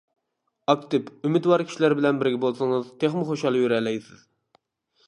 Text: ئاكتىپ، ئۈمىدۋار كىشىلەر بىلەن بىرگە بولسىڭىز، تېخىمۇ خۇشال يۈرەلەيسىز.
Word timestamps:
ئاكتىپ، 0.73 1.11
ئۈمىدۋار 1.29 1.63
كىشىلەر 1.67 1.95
بىلەن 2.01 2.23
بىرگە 2.25 2.41
بولسىڭىز، 2.47 2.91
تېخىمۇ 3.05 3.29
خۇشال 3.31 3.63
يۈرەلەيسىز. 3.63 4.27